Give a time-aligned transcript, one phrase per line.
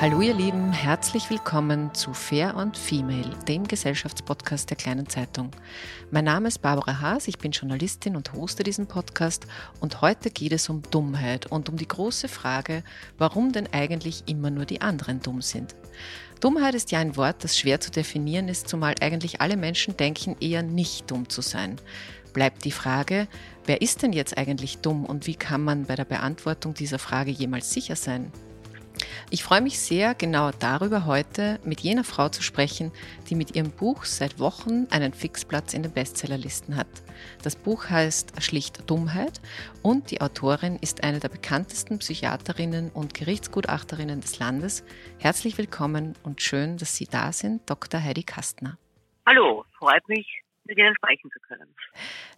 [0.00, 5.50] Hallo ihr Lieben, herzlich willkommen zu Fair und Female, dem Gesellschaftspodcast der kleinen Zeitung.
[6.12, 9.48] Mein Name ist Barbara Haas, ich bin Journalistin und hoste diesen Podcast
[9.80, 12.84] und heute geht es um Dummheit und um die große Frage,
[13.18, 15.74] warum denn eigentlich immer nur die anderen dumm sind.
[16.40, 20.36] Dummheit ist ja ein Wort, das schwer zu definieren ist, zumal eigentlich alle Menschen denken,
[20.38, 21.74] eher nicht dumm zu sein.
[22.32, 23.26] Bleibt die Frage,
[23.66, 27.32] wer ist denn jetzt eigentlich dumm und wie kann man bei der Beantwortung dieser Frage
[27.32, 28.30] jemals sicher sein?
[29.30, 32.92] Ich freue mich sehr, genau darüber heute mit jener Frau zu sprechen,
[33.28, 36.86] die mit ihrem Buch seit Wochen einen Fixplatz in den Bestsellerlisten hat.
[37.42, 39.40] Das Buch heißt Schlicht Dummheit
[39.82, 44.84] und die Autorin ist eine der bekanntesten Psychiaterinnen und Gerichtsgutachterinnen des Landes.
[45.18, 48.02] Herzlich willkommen und schön, dass Sie da sind, Dr.
[48.02, 48.78] Heidi Kastner.
[49.26, 50.26] Hallo, freut mich,
[50.68, 51.74] mit Ihnen sprechen zu können.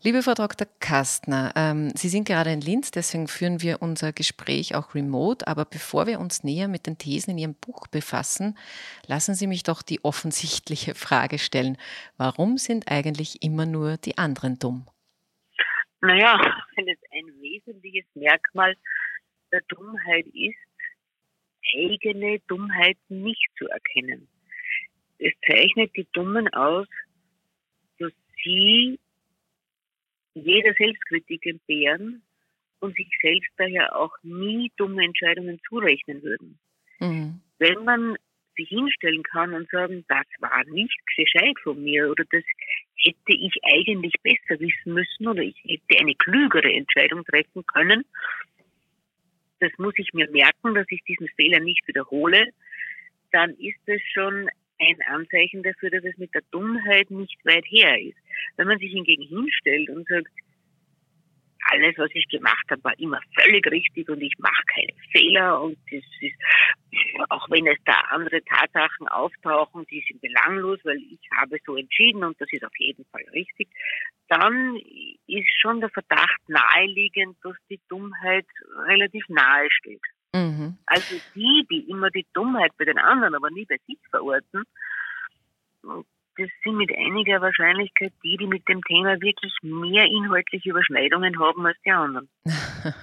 [0.03, 0.67] Liebe Frau Dr.
[0.79, 5.47] Kastner, ähm, Sie sind gerade in Linz, deswegen führen wir unser Gespräch auch remote.
[5.47, 8.57] Aber bevor wir uns näher mit den Thesen in Ihrem Buch befassen,
[9.07, 11.77] lassen Sie mich doch die offensichtliche Frage stellen.
[12.17, 14.87] Warum sind eigentlich immer nur die anderen dumm?
[16.01, 16.41] Naja,
[16.77, 18.75] wenn es ein wesentliches Merkmal
[19.53, 20.57] der Dummheit ist,
[21.75, 24.29] eigene Dummheit nicht zu erkennen.
[25.19, 26.87] Es zeichnet die Dummen aus,
[28.45, 28.99] sie
[30.35, 32.23] jeder Selbstkritik entbehren
[32.81, 36.59] und sich selbst daher auch nie dumme Entscheidungen zurechnen würden.
[36.99, 37.41] Mhm.
[37.59, 38.17] Wenn man
[38.57, 42.43] sich hinstellen kann und sagen, das war nicht gescheit von mir oder das
[42.97, 48.05] hätte ich eigentlich besser wissen müssen oder ich hätte eine klügere Entscheidung treffen können,
[49.61, 52.49] das muss ich mir merken, dass ich diesen Fehler nicht wiederhole,
[53.31, 54.49] dann ist es schon
[54.81, 58.19] ein Anzeichen dafür, dass es mit der Dummheit nicht weit her ist.
[58.57, 60.31] Wenn man sich hingegen hinstellt und sagt,
[61.73, 65.79] alles, was ich gemacht habe, war immer völlig richtig und ich mache keine Fehler und
[65.91, 66.37] das ist,
[67.29, 72.25] auch wenn es da andere Tatsachen auftauchen, die sind belanglos, weil ich habe so entschieden
[72.25, 73.69] und das ist auf jeden Fall richtig,
[74.29, 74.77] dann
[75.27, 78.47] ist schon der Verdacht naheliegend, dass die Dummheit
[78.87, 80.03] relativ nahe steht.
[80.35, 80.77] Mhm.
[80.87, 84.65] Also die, die immer die Dummheit bei den anderen, aber nie bei sich verorten,
[85.83, 91.67] das sind mit einiger Wahrscheinlichkeit die, die mit dem Thema wirklich mehr inhaltliche Überschneidungen haben
[91.67, 92.29] als die anderen.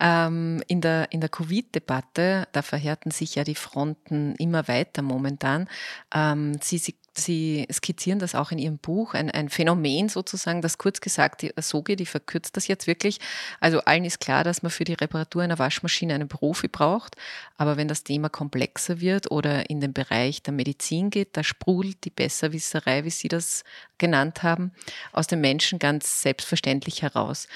[0.00, 5.68] ähm, in der, in der Covid-Debatte, da verhärten sich ja die Fronten immer weiter momentan.
[6.14, 10.78] Ähm, sie, sie Sie skizzieren das auch in Ihrem Buch, ein, ein Phänomen sozusagen, das
[10.78, 13.18] kurz gesagt, die Soge, die verkürzt das jetzt wirklich.
[13.60, 17.16] Also allen ist klar, dass man für die Reparatur einer Waschmaschine einen Profi braucht.
[17.56, 22.04] Aber wenn das Thema komplexer wird oder in den Bereich der Medizin geht, da sprudelt
[22.04, 23.64] die Besserwisserei, wie Sie das
[23.98, 24.72] genannt haben,
[25.12, 27.48] aus den Menschen ganz selbstverständlich heraus.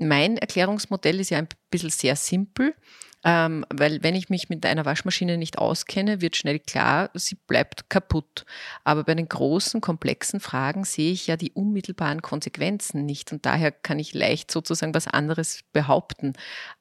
[0.00, 2.74] Mein Erklärungsmodell ist ja ein bisschen sehr simpel.
[3.22, 7.90] Ähm, weil wenn ich mich mit einer Waschmaschine nicht auskenne, wird schnell klar, sie bleibt
[7.90, 8.46] kaputt.
[8.82, 13.72] Aber bei den großen, komplexen Fragen sehe ich ja die unmittelbaren Konsequenzen nicht und daher
[13.72, 16.32] kann ich leicht sozusagen was anderes behaupten.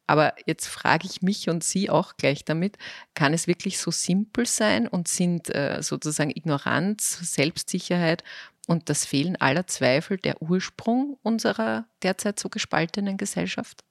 [0.08, 2.78] Aber jetzt frage ich mich und Sie auch gleich damit,
[3.16, 8.24] kann es wirklich so simpel sein und sind äh, sozusagen Ignoranz, Selbstsicherheit
[8.70, 13.84] und das Fehlen aller Zweifel der Ursprung unserer derzeit so gespaltenen Gesellschaft?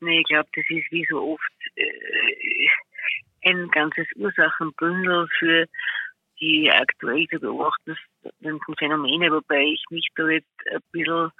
[0.00, 2.68] Nee, ich glaube, das ist wie so oft äh,
[3.48, 5.66] ein ganzes Ursachenbündel für
[6.40, 11.30] die aktuell zu beobachtenden Phänomene, wobei ich mich da jetzt ein bisschen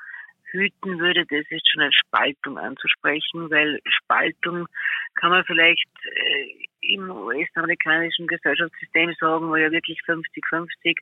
[0.51, 4.67] hüten würde, das jetzt schon als Spaltung anzusprechen, weil Spaltung
[5.15, 10.97] kann man vielleicht äh, im US-amerikanischen Gesellschaftssystem sagen, wo ja wirklich 50-50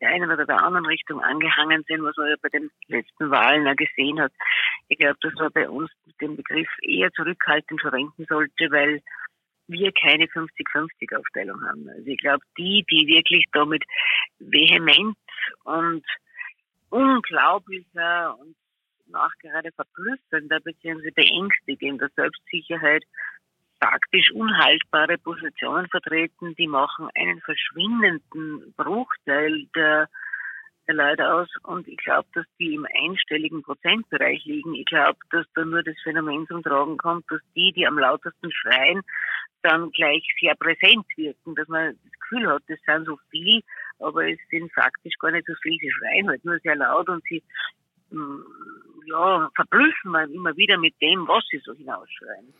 [0.00, 3.66] der einen oder der anderen Richtung angehangen sind, was man ja bei den letzten Wahlen
[3.66, 4.32] ja gesehen hat.
[4.88, 5.90] Ich glaube, dass man bei uns
[6.20, 9.02] den Begriff eher zurückhaltend verwenden sollte, weil
[9.66, 11.88] wir keine 50-50-Aufteilung haben.
[11.88, 13.82] Also ich glaube, die, die wirklich damit
[14.38, 15.16] vehement
[15.64, 16.04] und
[16.90, 18.54] unglaublicher und
[19.06, 21.10] nachgerade verblüffender bzw.
[21.10, 23.04] beängstigender Selbstsicherheit
[23.80, 30.08] faktisch unhaltbare Positionen vertreten, die machen einen verschwindenden Bruchteil der,
[30.86, 31.48] der Leute aus.
[31.64, 34.74] Und ich glaube, dass die im einstelligen Prozentbereich liegen.
[34.74, 38.50] Ich glaube, dass da nur das Phänomen zum Tragen kommt, dass die, die am lautesten
[38.52, 39.02] schreien,
[39.62, 43.62] dann gleich sehr präsent wirken, dass man das Gefühl hat, das sind so viel,
[43.98, 45.76] aber es sind faktisch gar nicht so viel.
[45.80, 47.42] Sie schreien halt nur sehr laut und sie
[48.10, 48.42] mm,
[49.06, 52.52] ja, verblüffen man immer wieder mit dem, was sie so hinausschreien.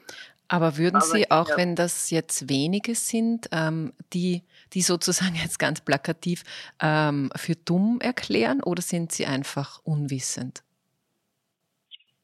[0.48, 1.56] Aber würden Aber Sie auch, ja.
[1.56, 4.42] wenn das jetzt wenige sind, ähm, die,
[4.72, 6.44] die sozusagen jetzt ganz plakativ
[6.80, 10.62] ähm, für dumm erklären oder sind Sie einfach unwissend?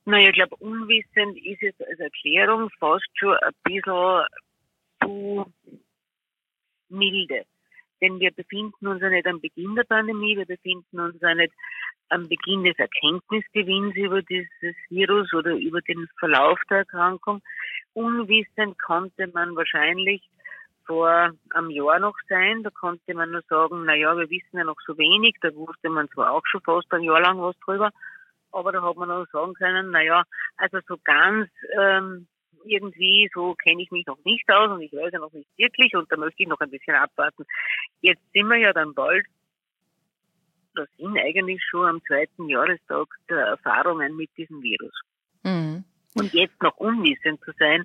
[0.04, 4.24] Naja, ich glaube, unwissend ist es als Erklärung fast schon ein bisschen
[5.02, 5.52] zu
[6.88, 7.44] milde.
[8.00, 11.52] Denn wir befinden uns ja nicht am Beginn der Pandemie, wir befinden uns ja nicht
[12.10, 17.40] am Beginn des Erkenntnisgewinns über dieses Virus oder über den Verlauf der Erkrankung.
[17.94, 20.22] Unwissend konnte man wahrscheinlich
[20.86, 22.62] vor einem Jahr noch sein.
[22.62, 25.36] Da konnte man nur sagen, na ja, wir wissen ja noch so wenig.
[25.40, 27.90] Da wusste man zwar auch schon fast ein Jahr lang was drüber,
[28.52, 30.24] aber da hat man auch sagen können, na ja,
[30.56, 31.48] also so ganz
[31.78, 32.26] ähm,
[32.64, 35.94] irgendwie, so kenne ich mich noch nicht aus und ich weiß ja noch nicht wirklich
[35.94, 37.44] und da möchte ich noch ein bisschen abwarten.
[38.00, 39.26] Jetzt sind wir ja dann bald,
[40.74, 44.92] da sind eigentlich schon am zweiten Jahrestag der Erfahrungen mit diesem Virus.
[45.42, 45.84] Mhm.
[46.14, 47.84] Und jetzt noch unwissend zu sein,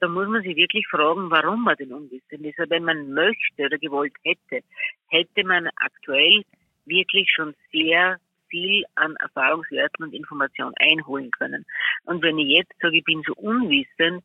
[0.00, 2.58] da muss man sich wirklich fragen, warum man denn unwissend ist.
[2.58, 4.64] wenn man möchte oder gewollt hätte,
[5.06, 6.42] hätte man aktuell
[6.86, 11.64] wirklich schon sehr viel an Erfahrungswerten und Informationen einholen können.
[12.04, 14.24] Und wenn ich jetzt sage, ich bin so unwissend,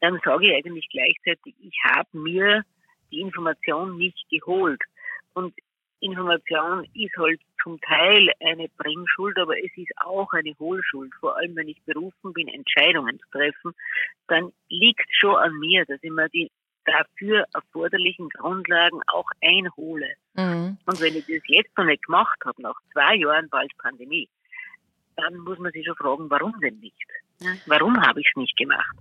[0.00, 2.64] dann sage ich eigentlich gleichzeitig, ich habe mir
[3.10, 4.80] die Information nicht geholt.
[5.34, 5.54] Und
[6.04, 11.12] Information ist halt zum Teil eine Bringschuld, aber es ist auch eine Hohlschuld.
[11.18, 13.72] Vor allem, wenn ich berufen bin, Entscheidungen zu treffen,
[14.28, 16.50] dann liegt schon an mir, dass ich mir die
[16.84, 20.14] dafür erforderlichen Grundlagen auch einhole.
[20.34, 20.76] Mhm.
[20.84, 24.28] Und wenn ich das jetzt noch nicht gemacht habe, nach zwei Jahren bald Pandemie,
[25.16, 27.08] dann muss man sich schon fragen, warum denn nicht?
[27.66, 28.96] Warum habe ich es nicht gemacht?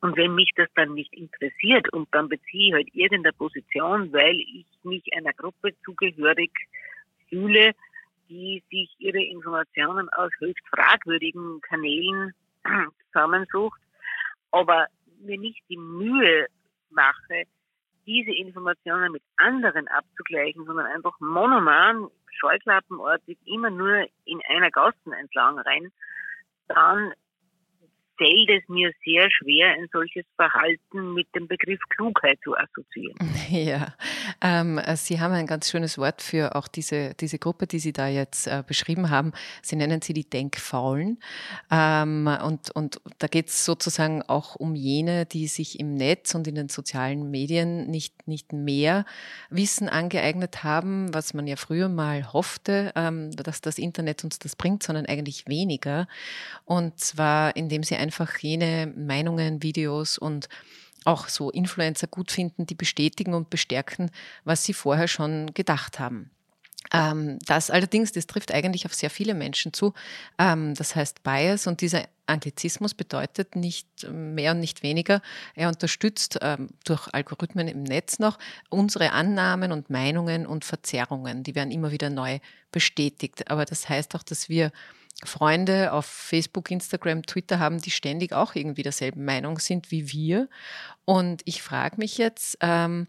[0.00, 4.36] Und wenn mich das dann nicht interessiert und dann beziehe ich halt irgendeine Position, weil
[4.36, 6.50] ich mich einer Gruppe zugehörig
[7.28, 7.72] fühle,
[8.28, 12.34] die sich ihre Informationen aus höchst fragwürdigen Kanälen
[13.12, 13.80] zusammensucht,
[14.50, 14.86] aber
[15.20, 16.46] mir nicht die Mühe
[16.90, 17.44] mache,
[18.06, 25.58] diese Informationen mit anderen abzugleichen, sondern einfach monoman, scheuklappenartig immer nur in einer Gassen entlang
[25.58, 25.90] rein,
[26.68, 27.12] dann
[28.18, 33.16] fällt es mir sehr schwer, ein solches Verhalten mit dem Begriff Klugheit zu assoziieren.
[33.48, 33.94] Ja,
[34.42, 38.08] ähm, Sie haben ein ganz schönes Wort für auch diese, diese Gruppe, die Sie da
[38.08, 39.32] jetzt äh, beschrieben haben.
[39.62, 41.18] Sie nennen sie die Denkfaulen.
[41.70, 46.48] Ähm, und, und da geht es sozusagen auch um jene, die sich im Netz und
[46.48, 49.04] in den sozialen Medien nicht, nicht mehr
[49.50, 54.56] Wissen angeeignet haben, was man ja früher mal hoffte, ähm, dass das Internet uns das
[54.56, 56.08] bringt, sondern eigentlich weniger.
[56.64, 60.48] Und zwar, indem sie einfach jene Meinungen, Videos und
[61.04, 64.10] auch so Influencer gut finden, die bestätigen und bestärken,
[64.44, 66.30] was sie vorher schon gedacht haben.
[66.92, 69.92] Ähm, das allerdings, das trifft eigentlich auf sehr viele Menschen zu.
[70.38, 75.20] Ähm, das heißt, Bias und dieser Anglizismus bedeutet nicht mehr und nicht weniger,
[75.54, 78.38] er unterstützt ähm, durch Algorithmen im Netz noch
[78.68, 81.42] unsere Annahmen und Meinungen und Verzerrungen.
[81.42, 82.38] Die werden immer wieder neu
[82.70, 83.50] bestätigt.
[83.50, 84.70] Aber das heißt auch, dass wir
[85.24, 90.48] Freunde auf Facebook, Instagram, Twitter haben, die ständig auch irgendwie derselben Meinung sind wie wir.
[91.04, 93.06] Und ich frage mich jetzt, ähm,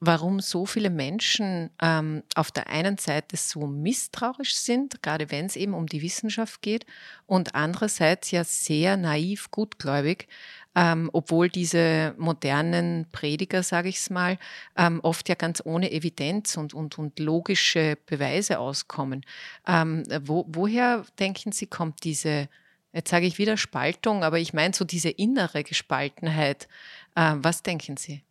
[0.00, 5.56] warum so viele Menschen ähm, auf der einen Seite so misstrauisch sind, gerade wenn es
[5.56, 6.86] eben um die Wissenschaft geht,
[7.26, 10.28] und andererseits ja sehr naiv, gutgläubig,
[10.74, 14.38] ähm, obwohl diese modernen Prediger, sage ich es mal,
[14.76, 19.24] ähm, oft ja ganz ohne Evidenz und, und, und logische Beweise auskommen.
[19.66, 22.48] Ähm, wo, woher denken Sie, kommt diese,
[22.92, 26.68] jetzt sage ich wieder Spaltung, aber ich meine so diese innere Gespaltenheit.
[27.16, 28.22] Äh, was denken Sie?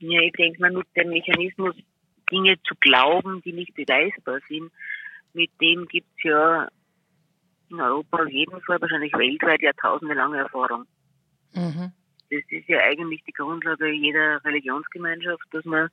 [0.00, 1.74] Ja, ich denke mal, mit dem Mechanismus,
[2.30, 4.70] Dinge zu glauben, die nicht beweisbar sind,
[5.32, 6.68] mit dem gibt es ja
[7.70, 10.86] in Europa auf jeden Fall, wahrscheinlich weltweit, jahrtausende lange Erfahrung.
[11.54, 11.92] Mhm.
[12.30, 15.88] Das ist ja eigentlich die Grundlage jeder Religionsgemeinschaft, dass man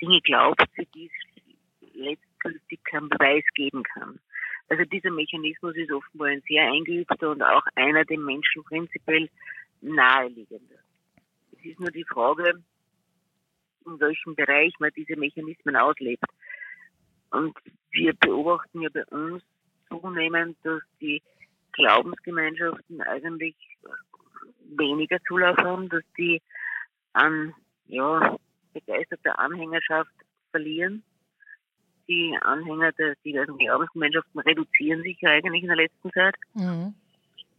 [0.00, 4.18] Dinge glaubt, für die es letztgültig keinen Beweis geben kann.
[4.68, 9.28] Also dieser Mechanismus ist offenbar ein sehr eingeübter und auch einer dem Menschen prinzipiell
[9.82, 10.76] naheliegender.
[11.52, 12.62] Es ist nur die Frage,
[13.86, 16.24] in welchem Bereich man diese Mechanismen auslebt.
[17.30, 17.54] Und
[17.90, 19.42] wir beobachten ja bei uns
[20.00, 21.22] zunehmend, dass die
[21.72, 23.56] Glaubensgemeinschaften eigentlich
[24.76, 26.40] weniger Zulauf haben, dass die
[27.12, 27.54] an
[27.86, 28.36] ja,
[28.72, 30.12] begeisterte Anhängerschaft
[30.50, 31.02] verlieren.
[32.08, 36.34] Die Anhänger der diversen Glaubensgemeinschaften reduzieren sich ja eigentlich in der letzten Zeit.
[36.54, 36.94] Mhm.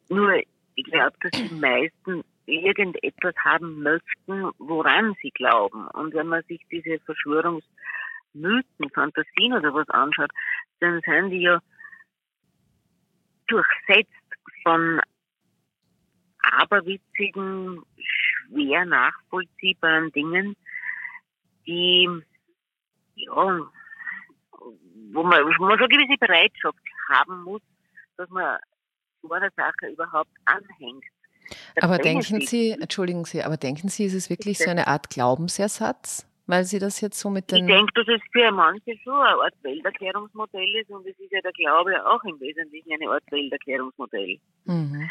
[0.10, 0.36] Nur,
[0.76, 5.88] ich glaube, dass die meisten irgendetwas haben möchten, woran sie glauben.
[5.88, 10.30] Und wenn man sich diese Verschwörungsmythen, Fantasien oder was anschaut,
[10.80, 11.60] dann sind die ja
[13.48, 14.12] durchsetzt
[14.64, 15.02] von
[16.52, 20.56] aberwitzigen, schwer nachvollziehbaren Dingen,
[21.66, 22.08] die,
[23.16, 23.60] ja,
[25.14, 26.78] wo man, wo man so eine gewisse Bereitschaft
[27.10, 27.62] haben muss,
[28.18, 28.60] dass man
[29.22, 31.04] so einer Sache überhaupt anhängt.
[31.82, 36.28] aber denken Sie, entschuldigen Sie, aber denken Sie, ist es wirklich so eine Art Glaubensersatz?
[36.48, 37.68] Weil Sie das jetzt so mit den...
[37.68, 41.42] Ich denke, dass es für manche schon eine Art Welterklärungsmodell ist und es ist ja
[41.42, 44.40] der Glaube auch im Wesentlichen eine Art Welterklärungsmodell.
[44.66, 45.10] Mhm.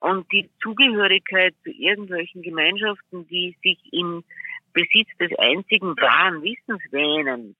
[0.00, 4.24] Und die Zugehörigkeit zu irgendwelchen Gemeinschaften, die sich im
[4.72, 7.54] Besitz des einzigen wahren Wissens wähnen,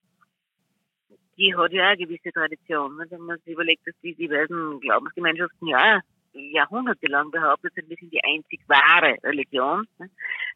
[1.37, 2.99] die hat ja auch eine gewisse Tradition.
[3.09, 6.01] Wenn man sich überlegt, dass die diversen Glaubensgemeinschaften ja
[6.33, 9.87] jahrhundertelang behauptet sind, wir sind die einzig wahre Religion.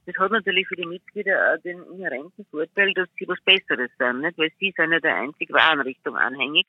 [0.06, 4.20] Das hat natürlich für die Mitglieder auch den inhärenten Vorteil, dass sie was Besseres sind,
[4.20, 4.38] nicht?
[4.38, 6.66] weil sie sind ja der einzig wahren Richtung anhängig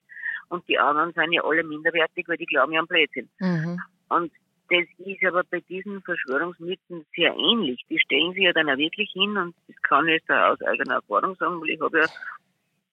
[0.49, 3.29] und die anderen sind ja alle minderwertig, weil die glauben ja am Blödsinn.
[3.39, 3.79] Mhm.
[4.09, 4.31] Und
[4.69, 7.85] das ist aber bei diesen Verschwörungsmythen sehr ähnlich.
[7.89, 10.95] Die stellen sich ja dann auch wirklich hin und das kann ich jetzt aus eigener
[10.95, 12.07] Erfahrung sagen, weil ich habe ja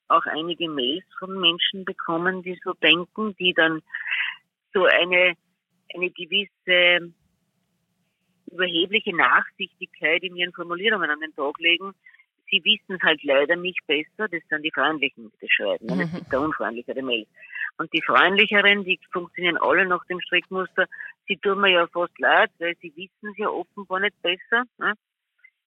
[0.08, 3.80] auch einige Mails von Menschen bekommen, die so denken, die dann
[4.74, 5.34] so eine,
[5.94, 7.12] eine gewisse
[8.50, 11.92] überhebliche Nachsichtigkeit in ihren Formulierungen an den Tag legen.
[12.50, 15.86] Sie wissen es halt leider nicht besser, das sind die Freundlichen, die das schreiben.
[15.86, 16.00] Mhm.
[16.00, 17.26] Das ist der unfreundlichere Mail.
[17.78, 20.86] Und die freundlicheren, die funktionieren alle nach dem Strickmuster,
[21.26, 24.64] sie tun mir ja fast leid, weil sie wissen es ja offenbar nicht besser.
[24.78, 24.92] Ne?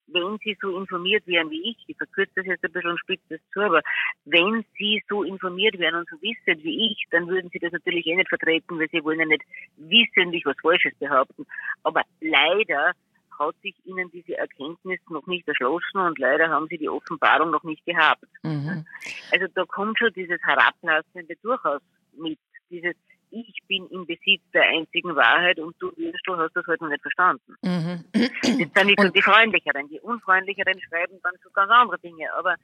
[0.08, 3.24] Wenn Sie so informiert wären wie ich, ich verkürze das jetzt ein bisschen und spitze
[3.30, 3.82] das zu, aber
[4.26, 8.06] wenn Sie so informiert wären und so wissen wie ich, dann würden Sie das natürlich
[8.06, 9.44] eh nicht vertreten, weil Sie wollen ja nicht
[9.78, 11.46] wissentlich was Falsches behaupten.
[11.84, 12.94] Aber leider
[13.38, 17.64] hat sich Ihnen diese Erkenntnis noch nicht erschlossen und leider haben Sie die Offenbarung noch
[17.64, 18.26] nicht gehabt.
[18.44, 18.86] Mhm.
[19.32, 21.82] Also da kommt schon dieses Herablassende durchaus
[22.14, 22.96] mit, dieses
[23.36, 27.02] ich bin im Besitz der einzigen Wahrheit und du Würstel hast das halt noch nicht
[27.02, 27.56] verstanden.
[27.62, 28.06] Mhm.
[28.14, 29.90] Das sind nicht so die Freundlicheren.
[29.90, 32.32] Die Unfreundlicheren schreiben dann so ganz andere Dinge.
[32.34, 32.56] Aber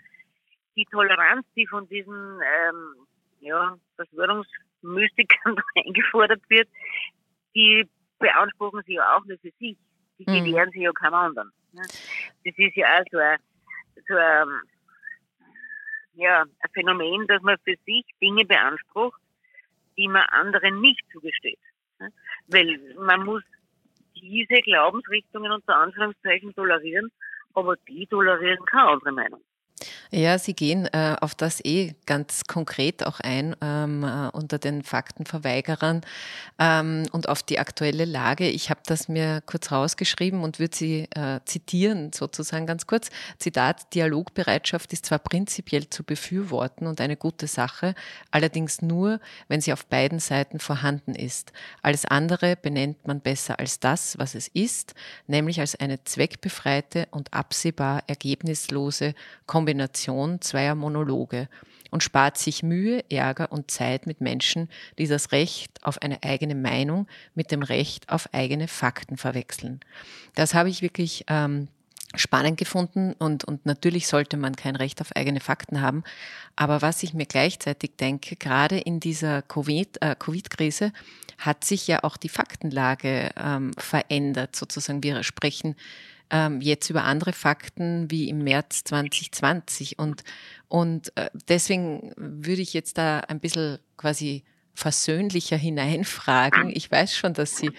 [0.75, 3.07] die Toleranz, die von diesen ähm,
[3.41, 6.69] ja, Verschwörungsmystikern eingefordert wird,
[7.55, 7.87] die
[8.19, 9.77] beanspruchen sie ja auch nur für sich.
[10.19, 10.45] Die mhm.
[10.45, 11.51] gewähren sie ja keinem anderen.
[11.73, 13.37] Das ist ja auch so ein,
[14.07, 14.47] so ein,
[16.13, 19.20] ja, ein Phänomen, dass man für sich Dinge beansprucht,
[20.01, 21.59] die man anderen nicht zugesteht.
[22.47, 23.43] Weil man muss
[24.15, 27.11] diese Glaubensrichtungen unter Anführungszeichen tolerieren,
[27.53, 29.41] aber die tolerieren keine andere Meinung.
[30.13, 34.83] Ja, Sie gehen äh, auf das eh ganz konkret auch ein ähm, äh, unter den
[34.83, 36.01] Faktenverweigerern
[36.59, 38.49] ähm, und auf die aktuelle Lage.
[38.49, 43.09] Ich habe das mir kurz rausgeschrieben und würde Sie äh, zitieren, sozusagen ganz kurz.
[43.39, 47.95] Zitat, Dialogbereitschaft ist zwar prinzipiell zu befürworten und eine gute Sache,
[48.31, 51.53] allerdings nur, wenn sie auf beiden Seiten vorhanden ist.
[51.83, 54.93] Alles andere benennt man besser als das, was es ist,
[55.27, 59.15] nämlich als eine zweckbefreite und absehbar ergebnislose
[59.45, 61.47] Kombination Kombination zweier Monologe
[61.91, 66.55] und spart sich Mühe, Ärger und Zeit mit Menschen, die das Recht auf eine eigene
[66.55, 69.81] Meinung mit dem Recht auf eigene Fakten verwechseln.
[70.35, 71.67] Das habe ich wirklich ähm,
[72.15, 76.03] spannend gefunden und, und natürlich sollte man kein Recht auf eigene Fakten haben.
[76.55, 80.93] Aber was ich mir gleichzeitig denke, gerade in dieser äh, Covid-Krise äh, COVID
[81.37, 85.03] hat sich ja auch die Faktenlage ähm, verändert sozusagen.
[85.03, 85.75] Wir sprechen
[86.31, 89.99] ähm, jetzt über andere Fakten wie im März 2020.
[89.99, 90.23] Und,
[90.69, 96.69] und äh, deswegen würde ich jetzt da ein bisschen quasi versöhnlicher hineinfragen.
[96.73, 97.71] Ich weiß schon, dass Sie,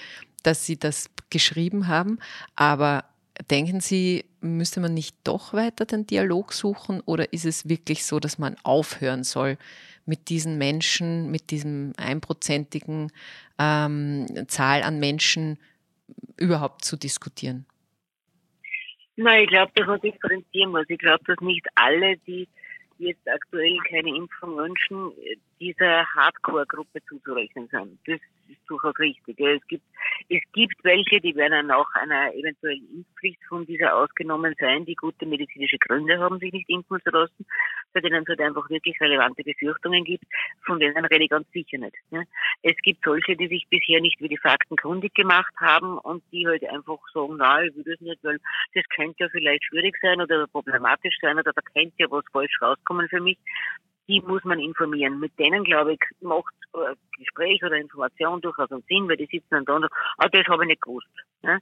[0.42, 2.18] dass Sie das geschrieben haben,
[2.54, 3.06] aber
[3.50, 8.20] denken Sie, müsste man nicht doch weiter den Dialog suchen oder ist es wirklich so,
[8.20, 9.56] dass man aufhören soll,
[10.04, 13.12] mit diesen Menschen, mit diesem einprozentigen
[13.58, 15.58] ähm, Zahl an Menschen
[16.36, 17.64] überhaupt zu diskutieren?
[19.16, 20.86] Nein, ich glaube, dass man differenzieren muss.
[20.88, 22.48] Ich glaube, dass nicht alle, die
[22.98, 25.12] jetzt aktuell keine Impfung wünschen,
[25.60, 27.98] dieser Hardcore-Gruppe zuzurechnen sind.
[28.06, 29.38] Das ist durchaus richtig.
[29.40, 29.84] Es gibt,
[30.28, 35.26] es gibt welche, die werden nach einer eventuellen Impfpflicht von dieser ausgenommen sein, die gute
[35.26, 37.46] medizinische Gründe haben, sich nicht impfen zu lassen,
[37.92, 40.24] bei denen es halt einfach wirklich relevante Befürchtungen gibt,
[40.64, 41.96] von denen rede ich ganz sicher nicht.
[42.62, 46.46] Es gibt solche, die sich bisher nicht wie die Fakten kundig gemacht haben und die
[46.46, 48.38] halt einfach sagen, na, ich will das nicht, weil
[48.74, 52.56] das könnte ja vielleicht schwierig sein oder problematisch sein oder da könnte ja was falsch
[52.60, 53.38] rauskommen für mich
[54.08, 55.20] die muss man informieren.
[55.20, 59.48] Mit denen, glaube ich, macht äh, Gespräch oder Information durchaus einen Sinn, weil die sitzen
[59.50, 61.08] dann da und sagen, ah, das habe ich nicht gewusst.
[61.42, 61.60] Ne?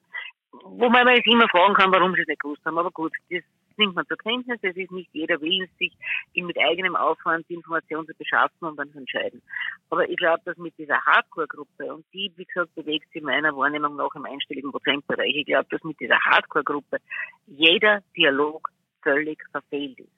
[0.50, 2.78] Wo man sich immer fragen kann, warum sie es nicht gewusst haben.
[2.78, 3.42] Aber gut, das
[3.78, 4.58] nimmt man zur Kenntnis.
[4.62, 5.92] Es ist nicht jeder willens, sich
[6.34, 9.42] mit eigenem Aufwand die Information zu beschaffen und dann zu entscheiden.
[9.90, 13.96] Aber ich glaube, dass mit dieser Hardcore-Gruppe, und die, wie gesagt, bewegt sich meiner Wahrnehmung
[13.96, 16.98] nach im einstelligen Prozentbereich, ich glaube, dass mit dieser Hardcore-Gruppe
[17.46, 18.70] jeder Dialog
[19.02, 20.08] völlig verfehlt ist.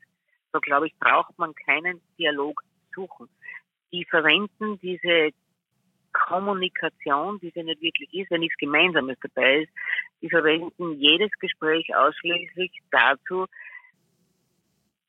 [0.53, 2.63] Da glaube ich, braucht man keinen Dialog
[2.95, 3.29] suchen.
[3.93, 5.31] Die verwenden diese
[6.13, 9.73] Kommunikation, die sie nicht wirklich ist, wenn nichts Gemeinsames dabei ist,
[10.21, 13.47] die verwenden jedes Gespräch ausschließlich dazu,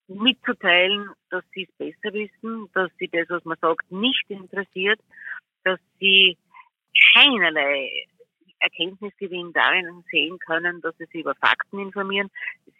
[0.07, 4.99] mitzuteilen, dass sie es besser wissen, dass sie das, was man sagt, nicht interessiert,
[5.63, 6.37] dass sie
[7.13, 7.89] keinerlei
[8.59, 12.29] Erkenntnisgewinn darin sehen können, dass sie sich über Fakten informieren.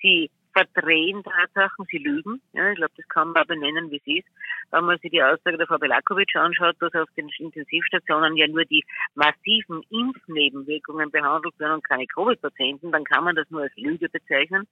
[0.01, 2.41] Sie verdrehen Tatsachen, sie lügen.
[2.53, 4.27] Ja, ich glaube, das kann man benennen, wie es ist.
[4.71, 8.65] Wenn man sich die Aussage der Frau Belakovic anschaut, dass auf den Intensivstationen ja nur
[8.65, 8.83] die
[9.15, 14.67] massiven Impfnebenwirkungen behandelt werden und keine Covid-Patienten, dann kann man das nur als Lüge bezeichnen.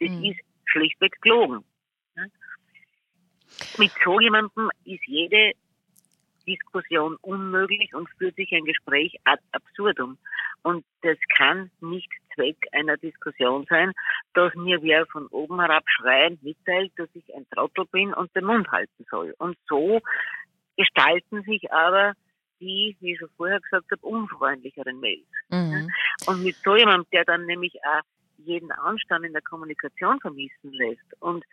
[0.00, 0.24] Das mhm.
[0.24, 1.64] ist schlichtweg gelogen.
[2.16, 2.24] Ja.
[3.78, 5.52] Mit so jemandem ist jede
[6.46, 10.18] Diskussion unmöglich und führt sich ein Gespräch ad absurdum.
[10.62, 12.10] Und das kann nicht
[12.40, 13.92] Zweck einer Diskussion sein,
[14.34, 18.44] dass mir wer von oben herab schreiend mitteilt, dass ich ein Trottel bin und den
[18.44, 19.34] Mund halten soll.
[19.38, 20.00] Und so
[20.76, 22.14] gestalten sich aber
[22.60, 25.26] die, wie ich schon vorher gesagt habe, unfreundlicheren Mails.
[25.50, 25.88] Mhm.
[26.26, 28.02] Und mit so jemandem, der dann nämlich auch
[28.38, 31.44] jeden Anstand in der Kommunikation vermissen lässt und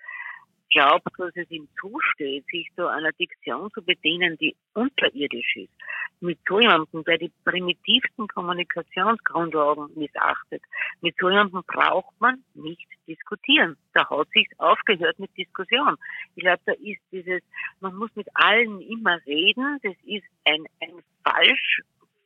[0.70, 5.72] glaubt, dass es ihm zusteht, sich so einer Diktion zu bedienen, die unterirdisch ist,
[6.20, 10.62] mit so jemandem, der die primitivsten Kommunikationsgrundlagen missachtet,
[11.02, 13.78] mit so jemandem braucht man nicht diskutieren.
[13.94, 15.96] Da hat sich aufgehört mit Diskussion.
[16.36, 17.42] Ich glaube, da ist dieses,
[17.80, 21.82] man muss mit allen immer reden, das ist ein, ein falsch,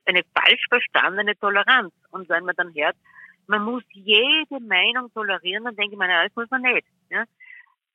[0.05, 1.93] eine falsch verstandene Toleranz.
[2.11, 2.95] Und wenn man dann hört,
[3.47, 6.87] man muss jede Meinung tolerieren, dann denke ich mir, nein, das muss man nicht.
[7.09, 7.25] Ja?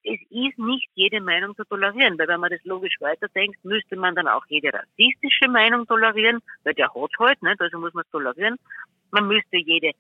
[0.07, 4.15] Es ist nicht jede Meinung zu tolerieren, weil wenn man das logisch weiterdenkt, müsste man
[4.15, 7.61] dann auch jede rassistische Meinung tolerieren, weil der hat halt, nicht?
[7.61, 8.57] also muss man es tolerieren.
[9.11, 9.91] Man müsste jede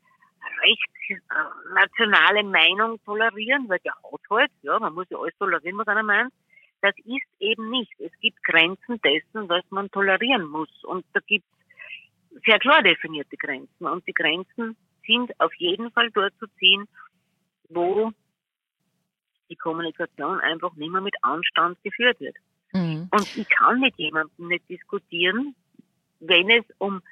[0.62, 6.04] rechtsnationale Meinung tolerieren, weil der hat halt, ja, man muss ja alles tolerieren, was einer
[6.04, 6.32] meint.
[6.82, 7.92] Das ist eben nicht.
[7.98, 10.70] Es gibt Grenzen dessen, was man tolerieren muss.
[10.84, 11.44] Und da gibt
[12.30, 13.86] es sehr klar definierte Grenzen.
[13.86, 16.86] Und die Grenzen sind auf jeden Fall dort zu ziehen,
[17.71, 18.12] wo
[19.49, 22.37] die Kommunikation einfach nicht mehr mit Anstand geführt wird.
[22.73, 23.09] Mhm.
[23.11, 25.54] Und ich kann mit jemandem nicht diskutieren,
[26.21, 27.02] wenn es um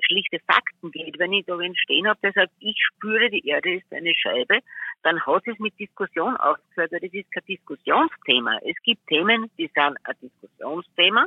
[0.00, 1.18] schlichte Fakten geht.
[1.18, 4.60] Wenn ich da wen stehen habe, der sagt, ich spüre, die Erde ist eine Scheibe,
[5.02, 8.58] dann hat es mit Diskussion aufgehört, weil das ist kein Diskussionsthema.
[8.64, 11.26] Es gibt Themen, die sind ein Diskussionsthema.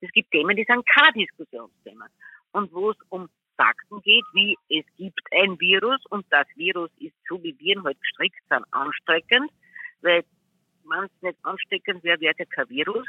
[0.00, 2.06] Es gibt Themen, die sind kein Diskussionsthema.
[2.52, 7.14] Und wo es um Fakten geht, wie es gibt ein Virus und das Virus ist
[7.28, 9.50] so, wie Viren halt gestrickt sind, ansteckend,
[10.02, 10.24] weil
[10.84, 13.06] man es nicht ansteckend wäre, wäre ja kein Virus.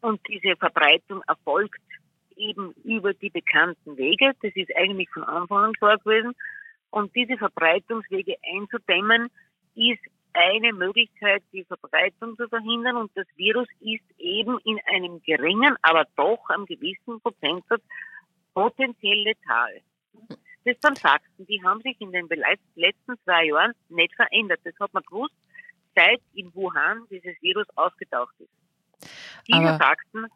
[0.00, 1.80] Und diese Verbreitung erfolgt
[2.36, 4.32] eben über die bekannten Wege.
[4.42, 6.34] Das ist eigentlich von Anfang an klar gewesen.
[6.90, 9.28] Und diese Verbreitungswege einzudämmen,
[9.74, 10.00] ist
[10.32, 12.96] eine Möglichkeit, die Verbreitung zu verhindern.
[12.96, 17.82] Und das Virus ist eben in einem geringen, aber doch einem gewissen Prozentsatz
[18.56, 19.82] potenziell letal.
[20.64, 22.26] Das sind Fakten, die haben sich in den
[22.74, 24.60] letzten zwei Jahren nicht verändert.
[24.64, 25.34] Das hat man gewusst,
[25.94, 29.10] seit in Wuhan dieses Virus aufgetaucht ist.
[29.46, 30.26] Diese Aber Fakten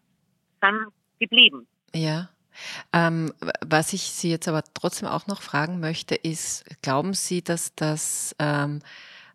[0.61, 1.67] sind geblieben.
[1.95, 2.29] Ja.
[2.93, 3.33] Ähm,
[3.67, 8.37] was ich Sie jetzt aber trotzdem auch noch fragen möchte, ist, glauben Sie, dass das
[8.39, 8.83] ähm,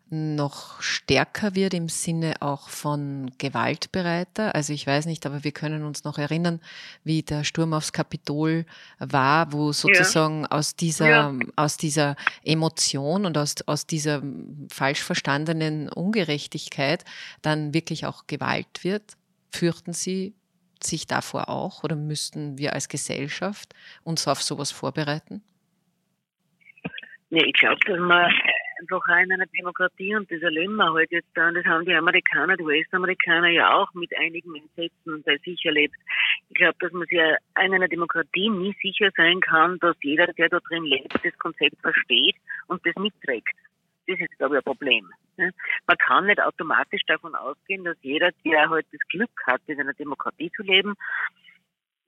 [0.08, 4.54] noch stärker wird im Sinne auch von gewaltbereiter.
[4.54, 6.60] Also ich weiß nicht, aber wir können uns noch erinnern,
[7.02, 8.66] wie der Sturm aufs Kapitol
[8.98, 10.50] war, wo sozusagen ja.
[10.50, 11.34] aus dieser, ja.
[11.56, 12.14] aus dieser
[12.44, 14.22] Emotion und aus, aus dieser
[14.70, 17.04] falsch verstandenen Ungerechtigkeit
[17.42, 19.14] dann wirklich auch Gewalt wird.
[19.50, 20.34] Fürchten Sie
[20.80, 25.42] sich davor auch oder müssten wir als Gesellschaft uns auf sowas vorbereiten?
[27.30, 28.32] Nee, ich glaube, dass man
[28.80, 31.84] einfach auch in einer Demokratie und das erleben wir halt jetzt da und das haben
[31.84, 35.94] die Amerikaner, die US-Amerikaner ja auch mit einigen Entsetzen bei sich erlebt.
[36.50, 40.48] Ich glaube, dass man sich in einer Demokratie nie sicher sein kann, dass jeder, der
[40.48, 42.36] da drin lebt, das Konzept versteht
[42.68, 43.56] und das mitträgt.
[44.06, 45.10] Das ist, glaube ich, ein Problem.
[45.36, 49.94] Man kann nicht automatisch davon ausgehen, dass jeder, der halt das Glück hat, in einer
[49.94, 50.94] Demokratie zu leben,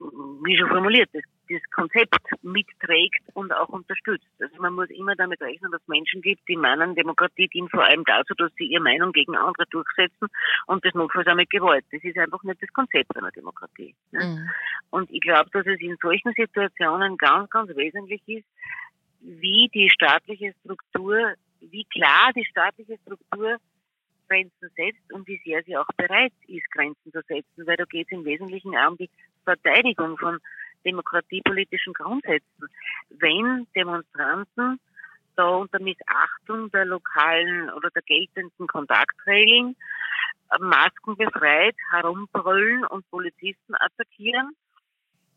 [0.01, 4.29] wie schon formuliert, das, das Konzept mitträgt und auch unterstützt.
[4.41, 7.85] Also man muss immer damit rechnen, dass es Menschen gibt, die meinen, Demokratie dient vor
[7.85, 10.29] allem dazu, dass sie ihre Meinung gegen andere durchsetzen
[10.67, 11.85] und das notfalls auch mit Gewalt.
[11.91, 13.95] Das ist einfach nicht das Konzept einer Demokratie.
[14.13, 14.25] Ne?
[14.25, 14.51] Mhm.
[14.91, 18.47] Und ich glaube, dass es in solchen Situationen ganz, ganz wesentlich ist,
[19.21, 23.59] wie die staatliche Struktur, wie klar die staatliche Struktur
[24.29, 28.07] Grenzen setzt und wie sehr sie auch bereit ist, Grenzen zu setzen, weil da geht
[28.11, 29.11] es im Wesentlichen um die
[29.57, 30.39] Verteidigung von
[30.85, 32.69] demokratiepolitischen Grundsätzen.
[33.11, 34.81] Wenn Demonstranten
[35.37, 39.77] da unter Missachtung der lokalen oder der geltenden Kontaktregeln
[40.59, 44.57] Masken befreit herumbrüllen und Polizisten attackieren,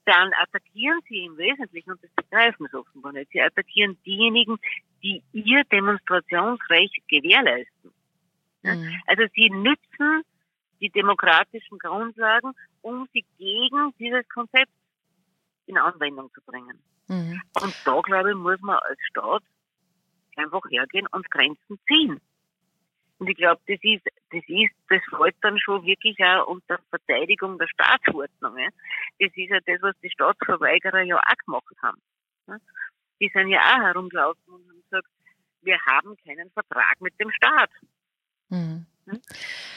[0.05, 4.57] dann attackieren sie im Wesentlichen, und das begreifen sie offenbar nicht, sie attackieren diejenigen,
[5.03, 7.91] die ihr Demonstrationsrecht gewährleisten.
[8.63, 9.01] Mhm.
[9.05, 10.23] Also sie nützen
[10.81, 14.71] die demokratischen Grundlagen, um sie gegen dieses Konzept
[15.67, 16.81] in Anwendung zu bringen.
[17.07, 17.41] Mhm.
[17.61, 19.43] Und da, glaube ich, muss man als Staat
[20.35, 22.19] einfach hergehen und Grenzen ziehen.
[23.19, 27.59] Und ich glaube, das ist, das ist, das fällt dann schon wirklich auch unter Verteidigung
[27.59, 28.57] der Staatsordnung.
[28.57, 28.69] Ja.
[29.19, 32.01] Das ist ja das, was die Staatsverweigerer ja auch gemacht haben.
[32.47, 32.57] Ja.
[33.19, 35.07] Die sind ja auch herumgelaufen und haben gesagt,
[35.61, 37.69] wir haben keinen Vertrag mit dem Staat.
[38.49, 38.87] Mhm.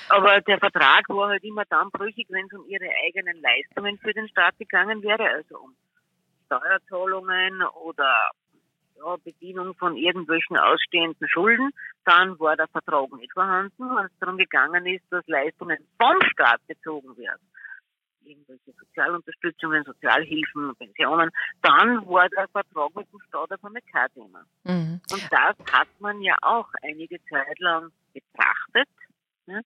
[0.09, 4.13] Aber der Vertrag war halt immer dann brüchig, wenn es um ihre eigenen Leistungen für
[4.13, 5.75] den Staat gegangen wäre, also um
[6.47, 8.31] Steuerzahlungen oder
[8.97, 11.71] ja, Bedienung von irgendwelchen ausstehenden Schulden.
[12.05, 16.61] Dann war der Vertrag nicht vorhanden, wenn es darum gegangen ist, dass Leistungen vom Staat
[16.67, 17.41] bezogen werden.
[18.25, 21.31] Irgendwelche Sozialunterstützungen, Sozialhilfen, Pensionen.
[21.61, 24.45] Dann war der Vertrag mit dem Staat auf einmal kein Thema.
[24.65, 25.01] Mhm.
[25.13, 28.89] Und das hat man ja auch einige Zeit lang betrachtet
[29.47, 29.63] ne,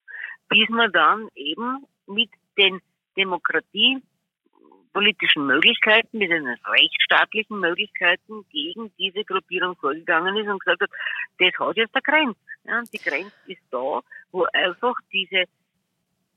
[0.48, 2.80] bis man dann eben mit den
[3.16, 10.90] demokratiepolitischen Möglichkeiten, mit den rechtsstaatlichen Möglichkeiten gegen diese Gruppierung vorgegangen ist und gesagt hat,
[11.38, 12.38] das hat jetzt eine Grenze.
[12.64, 15.44] Ja, und die Grenze ist da, wo einfach diese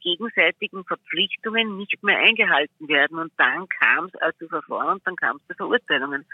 [0.01, 3.19] gegenseitigen Verpflichtungen nicht mehr eingehalten werden.
[3.19, 6.25] Und dann kam es also zu Verfahren und dann kam es zu Verurteilungen.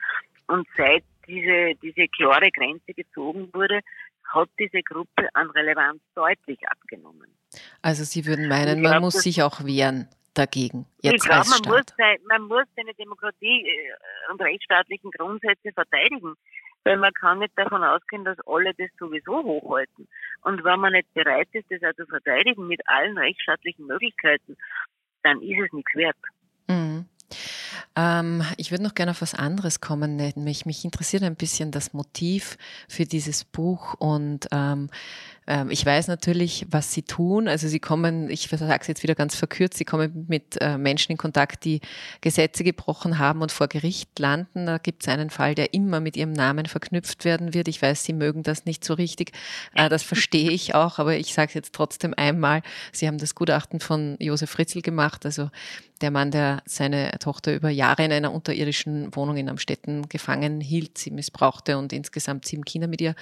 [0.48, 3.82] Und seit diese, diese klare Grenze gezogen wurde,
[4.34, 7.28] hat diese Gruppe an Relevanz deutlich abgenommen.
[7.82, 10.86] Also Sie würden meinen, glaub, man muss sich auch wehren dagegen.
[11.02, 11.86] Jetzt ich glaube, man, muss,
[12.28, 16.36] man muss seine Demokratie äh, und rechtsstaatlichen Grundsätze verteidigen,
[16.84, 20.08] weil man kann nicht davon ausgehen, dass alle das sowieso hochhalten.
[20.42, 24.56] Und wenn man nicht bereit ist, das auch zu verteidigen mit allen rechtsstaatlichen Möglichkeiten,
[25.24, 26.18] dann ist es nichts wert.
[26.68, 27.06] Mhm.
[27.96, 31.94] Ähm, ich würde noch gerne auf was anderes kommen, nämlich mich interessiert ein bisschen das
[31.94, 34.90] Motiv für dieses Buch und ähm,
[35.48, 37.48] ähm, ich weiß natürlich, was sie tun.
[37.48, 41.14] Also sie kommen, ich sage es jetzt wieder ganz verkürzt, sie kommen mit äh, Menschen
[41.14, 41.80] in Kontakt, die
[42.22, 44.66] Gesetze gebrochen haben und vor Gericht landen.
[44.66, 47.70] Da gibt es einen Fall, der immer mit ihrem Namen verknüpft werden wird.
[47.70, 49.32] Ich weiß, sie mögen das nicht so richtig.
[49.74, 52.62] Äh, das verstehe ich auch, aber ich sage es jetzt trotzdem einmal.
[52.92, 55.50] Sie haben das Gutachten von Josef Fritzl gemacht, also
[56.02, 60.98] der Mann, der seine Tochter über Jahre in einer unterirdischen Wohnung in Amstetten gefangen hielt,
[60.98, 63.16] sie missbrauchte und insgesamt sieben Kinder mit ihr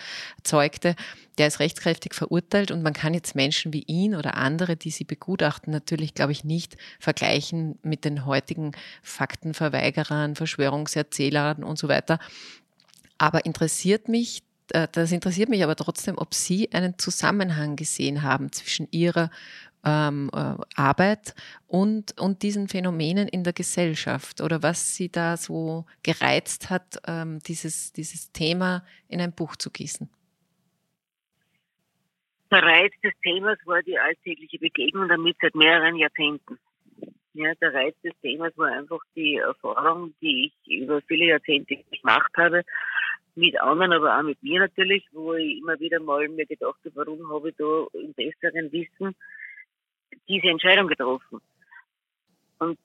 [0.44, 0.96] zeugte,
[1.38, 5.04] der ist rechtskräftig verurteilt und man kann jetzt Menschen wie ihn oder andere, die sie
[5.04, 8.71] begutachten, natürlich, glaube ich, nicht vergleichen mit den heutigen
[9.04, 12.19] Faktenverweigerern, Verschwörungserzählern und so weiter.
[13.17, 18.51] Aber interessiert mich, äh, das interessiert mich aber trotzdem, ob Sie einen Zusammenhang gesehen haben
[18.51, 19.30] zwischen Ihrer
[19.84, 21.36] ähm, äh, Arbeit
[21.67, 27.39] und, und diesen Phänomenen in der Gesellschaft oder was Sie da so gereizt hat, ähm,
[27.39, 30.10] dieses, dieses Thema in ein Buch zu gießen.
[32.52, 36.60] Der Reiz des Themas war die alltägliche Begegnung damit seit mehreren Jahrzehnten.
[37.34, 42.32] Ja, der Reiz des Themas war einfach die Erfahrung, die ich über viele Jahrzehnte gemacht
[42.38, 42.64] habe,
[43.36, 46.96] mit anderen, aber auch mit mir natürlich, wo ich immer wieder mal mir gedacht habe,
[46.96, 49.16] warum habe ich da im besseren Wissen
[50.28, 51.42] diese Entscheidung getroffen.
[52.60, 52.80] Und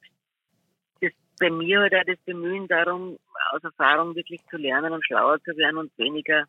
[1.01, 3.19] das bei mir halt auch das Bemühen darum,
[3.53, 6.47] aus Erfahrung wirklich zu lernen und schlauer zu werden und weniger,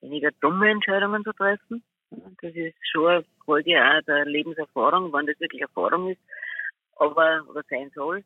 [0.00, 1.82] weniger dumme Entscheidungen zu treffen.
[2.40, 6.20] Das ist schon eine Folge auch der Lebenserfahrung, wann das wirklich Erfahrung ist,
[6.96, 8.24] aber, oder sein soll.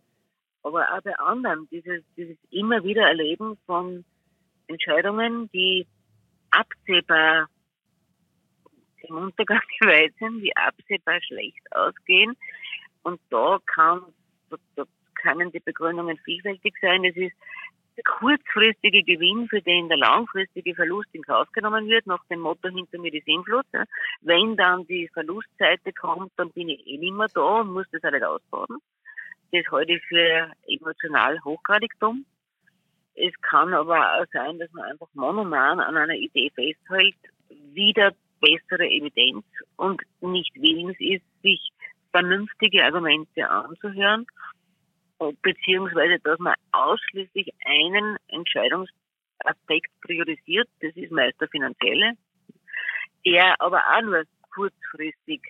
[0.63, 4.05] Aber auch bei anderen, dieses, dieses immer wieder Erleben von
[4.67, 5.87] Entscheidungen, die
[6.51, 7.49] absehbar
[9.07, 12.37] dem Untergang geweiht sind, die absehbar schlecht ausgehen.
[13.03, 14.03] Und da kann,
[14.51, 17.05] da, da können die Begründungen vielfältig sein.
[17.05, 17.35] Es ist
[18.05, 22.99] kurzfristige Gewinn, für den der langfristige Verlust in Kauf genommen wird, nach dem Motto hinter
[22.99, 23.67] mir die Sinnflut.
[24.21, 28.03] Wenn dann die Verlustseite kommt, dann bin ich eh nicht mehr da und muss das
[28.11, 28.79] nicht ausbaden.
[29.53, 32.27] Das halte ich für emotional hochgradig dumm.
[33.15, 37.17] Es kann aber auch sein, dass man einfach monoman an einer Idee festhält,
[37.73, 39.45] wieder bessere Evidenz
[39.77, 41.71] und nicht willens ist, sich
[42.13, 44.27] vernünftige Argumente anzuhören
[45.43, 52.13] beziehungsweise dass man ausschließlich einen Entscheidungsaspekt priorisiert, das ist meist der finanzielle,
[53.25, 54.25] der aber auch nur
[54.55, 55.43] kurzfristig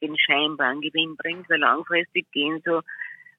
[0.00, 2.82] den scheinbaren Gewinn bringt, weil langfristig gehen so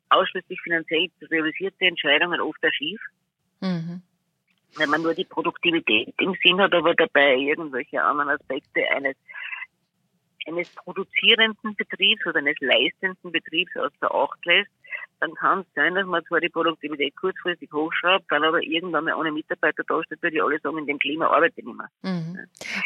[0.10, 3.02] ausschließlich finanziell priorisierte Entscheidungen oft auch schief.
[3.60, 4.02] Mhm.
[4.76, 9.16] Wenn man nur die Produktivität im Sinn hat, aber dabei irgendwelche anderen Aspekte eines
[10.46, 14.72] eines produzierenden Betriebs oder eines leistenden Betriebs außer Acht lässt,
[15.24, 19.14] dann kann es sein, dass man zwar die Produktivität kurzfristig hochschraubt, dann aber irgendwann mal
[19.14, 21.90] ohne Mitarbeiter da steht, weil die alle sagen, in dem Klima arbeite ich nicht mehr.
[22.02, 22.40] Mhm.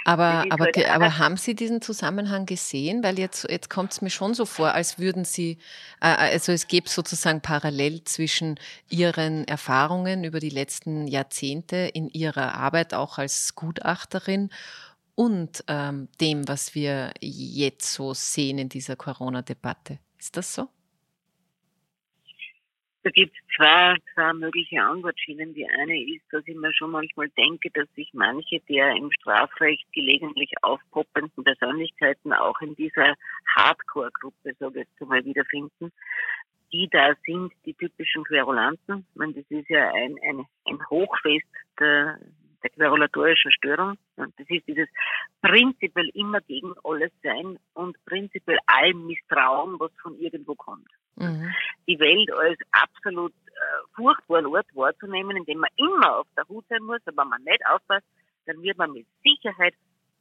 [0.05, 3.03] Aber, aber, halt aber haben Sie diesen Zusammenhang gesehen?
[3.03, 5.57] Weil jetzt, jetzt kommt es mir schon so vor, als würden Sie,
[5.99, 12.53] äh, also es gäbe sozusagen parallel zwischen Ihren Erfahrungen über die letzten Jahrzehnte in Ihrer
[12.53, 14.51] Arbeit auch als Gutachterin
[15.15, 19.97] und ähm, dem, was wir jetzt so sehen in dieser Corona-Debatte.
[20.19, 20.69] Ist das so?
[23.07, 25.53] Da gibt es zwei, zwei mögliche Antwortschienen.
[25.53, 29.85] Die eine ist, dass ich mir schon manchmal denke, dass sich manche der im Strafrecht
[29.93, 33.15] gelegentlich aufpoppenden Persönlichkeiten auch in dieser
[33.55, 35.93] Hardcore-Gruppe, so ich jetzt mal, wiederfinden.
[36.73, 39.05] Die da sind die typischen Querulanten.
[39.09, 41.47] Ich meine, das ist ja ein, ein, ein Hochfest
[41.79, 42.19] der,
[42.61, 43.97] der querulatorischen Störung.
[44.17, 44.89] Und das ist dieses
[45.41, 50.89] prinzipiell immer gegen alles sein und prinzipiell allem misstrauen, was von irgendwo kommt.
[51.17, 51.53] Mhm.
[51.87, 56.65] Die Welt als absolut äh, furchtbaren Ort wahrzunehmen, in dem man immer auf der Hut
[56.69, 58.05] sein muss, aber wenn man nicht aufpasst,
[58.45, 59.73] dann wird man mit Sicherheit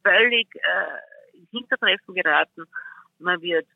[0.03, 2.65] völlig äh, ins Hintertreffen geraten.
[3.19, 3.67] Man wird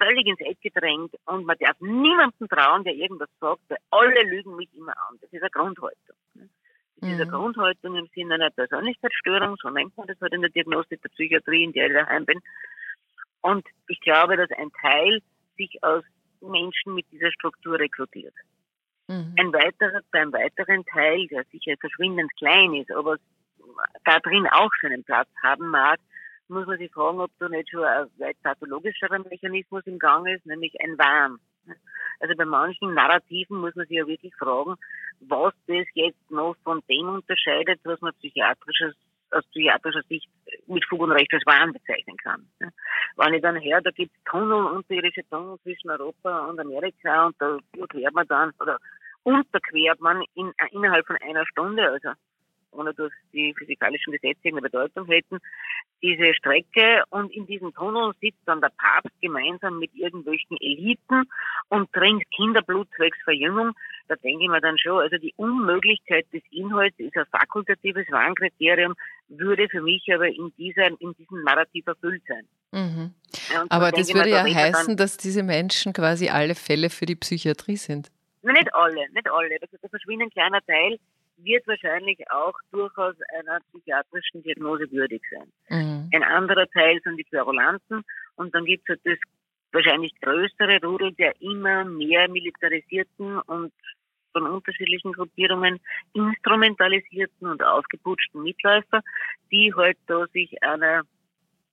[0.00, 4.56] völlig ins Eck gedrängt und man darf niemandem trauen, der irgendwas sagt, weil alle lügen
[4.56, 5.18] mich immer an.
[5.20, 6.16] Das ist eine Grundhaltung.
[6.34, 7.30] Das ist eine mhm.
[7.30, 11.64] Grundhaltung im Sinne einer Persönlichkeitsstörung, so nennt man das halt in der Diagnostik der Psychiatrie,
[11.64, 12.40] in der ich daheim bin.
[13.40, 15.20] Und ich glaube, dass ein Teil
[15.56, 16.04] sich aus
[16.40, 18.34] Menschen mit dieser Struktur rekrutiert.
[19.08, 19.34] Mhm.
[19.38, 23.16] Ein weiterer, ein weiteren Teil, der sicher verschwindend klein ist, aber
[24.04, 25.98] da drin auch seinen Platz haben mag,
[26.48, 30.46] muss man sich fragen, ob da nicht schon ein weit pathologischerer Mechanismus im Gang ist,
[30.46, 31.38] nämlich ein Wahn.
[32.20, 34.74] Also bei manchen Narrativen muss man sich ja wirklich fragen,
[35.20, 38.94] was das jetzt noch von dem unterscheidet, was man psychiatrisches
[39.30, 40.28] aus psychiatrischer Sicht
[40.66, 42.48] mit Fug und Recht als Wahn bezeichnen kann.
[43.16, 47.36] Wenn ich dann her, da gibt es Tunnel, unterirdische Tunnel zwischen Europa und Amerika und
[47.38, 48.78] da quert man dann, oder
[49.22, 52.10] unterquert man in, innerhalb von einer Stunde, also
[52.70, 55.38] ohne dass die physikalischen Gesetze eine Bedeutung hätten,
[56.02, 61.24] diese Strecke und in diesen Tunneln sitzt dann der Papst gemeinsam mit irgendwelchen Eliten
[61.68, 63.72] und trinkt Kinderblut zwecks Verjüngung.
[64.08, 68.94] Da denke ich mir dann schon, also die Unmöglichkeit des Inhalts ist ein fakultatives Warnkriterium,
[69.28, 72.46] würde für mich aber in, dieser, in diesem Narrativ erfüllt sein.
[72.72, 73.14] Mhm.
[73.52, 77.76] Ja, aber das würde ja heißen, dass diese Menschen quasi alle Fälle für die Psychiatrie
[77.76, 78.10] sind.
[78.42, 79.58] Na, nicht alle, nicht alle.
[79.60, 80.98] Das ist ein verschwindend kleiner Teil
[81.44, 85.52] wird wahrscheinlich auch durchaus einer psychiatrischen Diagnose würdig sein.
[85.68, 86.10] Mhm.
[86.12, 88.02] Ein anderer Teil sind die Querulanten
[88.36, 89.18] und dann gibt es halt das
[89.72, 93.72] wahrscheinlich größere Rudel der immer mehr militarisierten und
[94.38, 95.80] von unterschiedlichen Gruppierungen
[96.12, 99.02] instrumentalisierten und ausgeputschten Mitläufer,
[99.50, 101.02] die halt da sich einer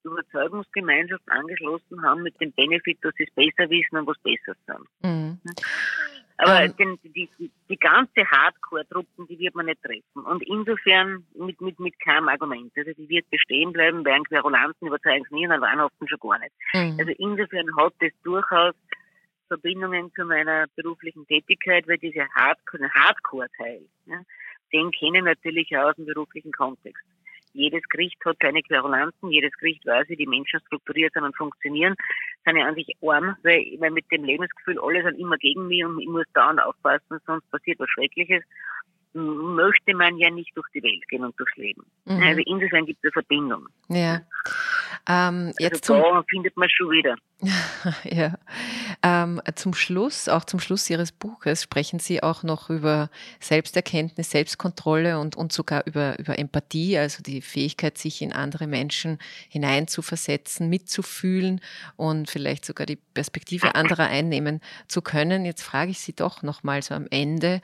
[0.03, 4.87] Überzeugungsgemeinschaft angeschlossen haben mit dem Benefit, dass sie es besser wissen und was Besseres sind.
[5.01, 5.39] Mhm.
[6.37, 7.29] Aber ähm, den, die,
[7.69, 10.25] die, ganze Hardcore-Truppen, die wird man nicht treffen.
[10.25, 12.73] Und insofern mit, mit, mit keinem Argument.
[12.75, 16.51] Also die wird bestehen bleiben, während Querulanten überzeugen es nie und Weihnachten schon gar nicht.
[16.73, 16.97] Mhm.
[16.99, 18.75] Also insofern hat es durchaus
[19.47, 24.21] Verbindungen zu meiner beruflichen Tätigkeit, weil dieser Hardcore-Teil, ja,
[24.73, 27.03] den kenne ich natürlich aus dem beruflichen Kontext.
[27.53, 31.95] Jedes Gericht hat seine Querulanten, jedes Gericht weiß, wie die Menschen strukturiert sind und funktionieren,
[32.45, 35.85] sind ja an sich arm, weil, weil mit dem Lebensgefühl, alle sind immer gegen mich
[35.85, 38.43] und ich muss dauernd aufpassen, sonst passiert was Schreckliches
[39.15, 41.85] möchte man ja nicht durch die Welt gehen und durchs Leben.
[42.05, 42.21] Mhm.
[42.21, 43.67] Also insofern gibt es eine Verbindung.
[43.87, 44.21] Ja.
[45.07, 47.15] Ähm, jetzt also da findet man schon wieder.
[48.03, 48.37] ja.
[49.03, 55.19] Ähm, zum Schluss, auch zum Schluss Ihres Buches, sprechen Sie auch noch über Selbsterkenntnis, Selbstkontrolle
[55.19, 61.61] und, und sogar über, über Empathie, also die Fähigkeit, sich in andere Menschen hineinzuversetzen, mitzufühlen
[61.95, 65.45] und vielleicht sogar die Perspektive anderer einnehmen zu können.
[65.45, 67.61] Jetzt frage ich Sie doch nochmal so am Ende,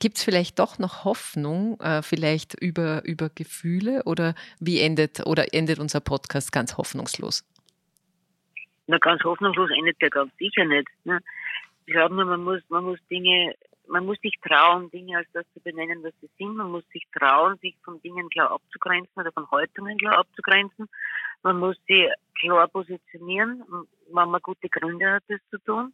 [0.00, 5.52] Gibt es vielleicht doch noch Hoffnung, äh, vielleicht über, über Gefühle oder wie endet oder
[5.52, 7.44] endet unser Podcast ganz hoffnungslos?
[8.86, 10.88] Na, ganz hoffnungslos endet der ganz sicher nicht.
[11.04, 11.20] Ne?
[11.86, 13.54] Ich glaube nur, man muss, man muss Dinge,
[13.88, 16.56] man muss sich trauen, Dinge als das zu benennen, was sie sind.
[16.56, 20.88] Man muss sich trauen, sich von Dingen klar abzugrenzen oder von Haltungen klar abzugrenzen.
[21.42, 22.08] Man muss sie
[22.38, 23.64] klar positionieren,
[24.12, 25.92] wenn man gute Gründe hat, das zu tun.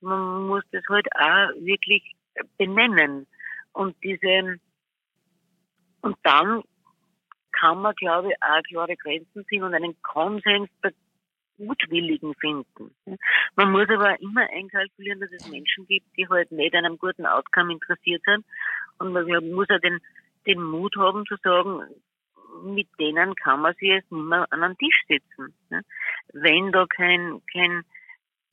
[0.00, 2.14] Man muss das halt auch wirklich
[2.58, 3.26] benennen.
[3.72, 4.58] Und diese,
[6.02, 6.62] und dann
[7.52, 10.92] kann man, glaube ich, auch klare Grenzen ziehen und einen Konsens der
[11.58, 12.94] Gutwilligen finden.
[13.56, 17.26] Man muss aber immer einkalkulieren, dass es Menschen gibt, die halt nicht an einem guten
[17.26, 18.44] Outcome interessiert sind.
[18.98, 20.00] Und man muss auch den,
[20.46, 21.82] den Mut haben zu sagen,
[22.64, 25.54] mit denen kann man sich jetzt nicht mehr an einen Tisch setzen.
[26.32, 27.84] Wenn da kein, kein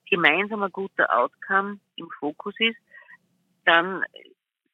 [0.10, 2.78] gemeinsam ein guter Outcome im Fokus ist,
[3.68, 4.04] dann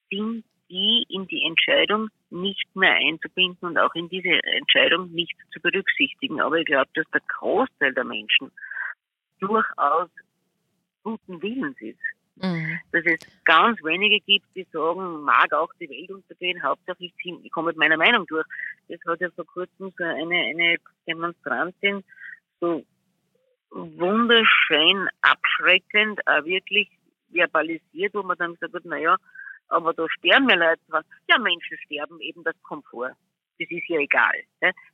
[0.10, 5.60] sind die in die Entscheidung nicht mehr einzubinden und auch in diese Entscheidung nicht zu
[5.60, 6.42] berücksichtigen.
[6.42, 8.52] Aber ich glaube, dass der Großteil der Menschen
[9.40, 10.10] durchaus
[11.04, 12.00] guten Willens ist.
[12.36, 12.80] Mhm.
[12.92, 17.52] Dass es ganz wenige gibt, die sagen, mag auch die Welt untergehen, Hauptsache ich, ich
[17.52, 18.46] komme mit meiner Meinung durch.
[18.88, 20.78] Das hat ja vor kurzem so eine, eine
[21.08, 22.04] Demonstrantin
[22.60, 22.84] so
[23.70, 26.90] wunderschön abschreckend auch wirklich
[27.34, 29.18] verbalisiert, wo man dann gesagt hat, naja,
[29.68, 31.04] aber da sterben ja Leute dran.
[31.28, 33.16] Ja, Menschen sterben eben das Komfort.
[33.60, 34.36] Das ist ja egal.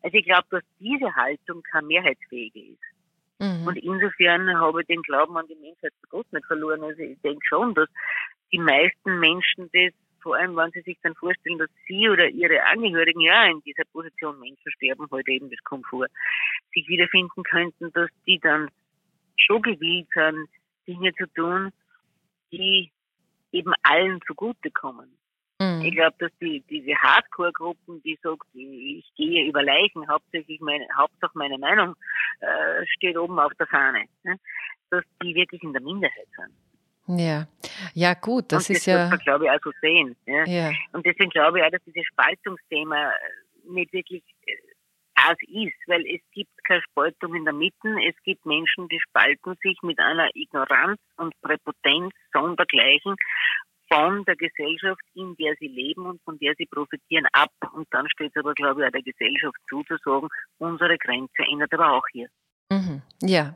[0.01, 2.89] Also ich glaube, dass diese Haltung keine mehrheitsfähige ist.
[3.39, 3.67] Mhm.
[3.67, 6.83] Und insofern habe ich den Glauben an die Menschheit zu Gott nicht verloren.
[6.83, 7.89] Also ich denke schon, dass
[8.51, 12.63] die meisten Menschen das, vor allem wenn sie sich dann vorstellen, dass sie oder ihre
[12.65, 16.09] Angehörigen ja in dieser Position Menschen sterben, heute halt eben das Komfort,
[16.73, 18.69] sich wiederfinden könnten, dass die dann
[19.37, 20.49] schon gewillt sind,
[20.87, 21.71] Dinge zu tun,
[22.51, 22.91] die
[23.51, 25.17] eben allen zugutekommen.
[25.61, 25.81] Mhm.
[25.81, 31.37] Ich glaube, dass die, diese Hardcore-Gruppen, die sagt, ich gehe über Leichen, hauptsächlich meine, Hauptsache
[31.37, 31.95] meine Meinung
[32.39, 34.37] äh, steht oben auf der Fahne, ne?
[34.89, 37.19] dass die wirklich in der Minderheit sind.
[37.19, 37.47] Ja,
[37.95, 38.93] ja gut, das, das ist ja.
[38.93, 40.15] Das muss man, glaube ich, auch so sehen.
[40.25, 40.45] Ja?
[40.45, 40.71] ja.
[40.93, 43.11] Und deswegen glaube ich auch, dass dieses Spaltungsthema
[43.67, 44.23] nicht wirklich
[45.23, 47.95] das ist, weil es gibt keine Spaltung in der Mitte.
[48.07, 53.15] Es gibt Menschen, die spalten sich mit einer Ignoranz und Präpotenz sondergleichen
[53.91, 57.51] von der Gesellschaft, in der sie leben und von der sie profitieren, ab.
[57.73, 60.27] Und dann steht es aber, glaube ich, auch der Gesellschaft zu, zu sagen,
[60.59, 62.29] unsere Grenze ändert aber auch hier.
[62.71, 63.01] Mhm.
[63.23, 63.55] Ja,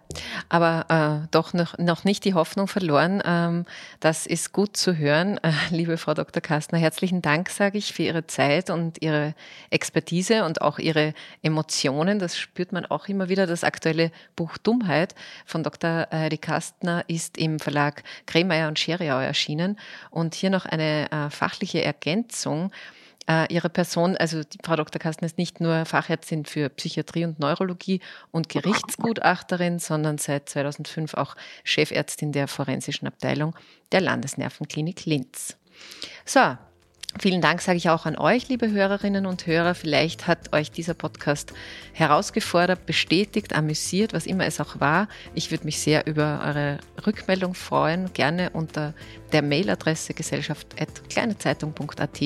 [0.50, 3.22] aber äh, doch noch, noch nicht die Hoffnung verloren.
[3.24, 3.66] Ähm,
[4.00, 5.38] das ist gut zu hören.
[5.44, 6.42] Äh, liebe Frau Dr.
[6.42, 9.36] Kastner, herzlichen Dank, sage ich, für Ihre Zeit und Ihre
[9.70, 12.18] Expertise und auch Ihre Emotionen.
[12.18, 13.46] Das spürt man auch immer wieder.
[13.46, 15.14] Das aktuelle Buch Dummheit
[15.46, 16.08] von Dr.
[16.12, 19.78] Heidi Kastner ist im Verlag Kremeyer und Scheriau erschienen.
[20.10, 23.03] Und hier noch eine äh, fachliche Ergänzung äh,
[23.50, 25.00] ihre Person, also die Frau Dr.
[25.00, 31.36] Kastner ist nicht nur Fachärztin für Psychiatrie und Neurologie und Gerichtsgutachterin, sondern seit 2005 auch
[31.64, 33.56] Chefärztin der forensischen Abteilung
[33.94, 35.58] der Landesnervenklinik Linz.
[36.26, 36.58] So,
[37.20, 39.76] Vielen Dank sage ich auch an euch, liebe Hörerinnen und Hörer.
[39.76, 41.54] Vielleicht hat euch dieser Podcast
[41.94, 45.08] herausgefordert, bestätigt, amüsiert, was immer es auch war.
[45.36, 48.96] Ich würde mich sehr über eure Rückmeldung freuen, gerne unter
[49.32, 52.22] der Mailadresse gesellschaft.kleinezeitung.at.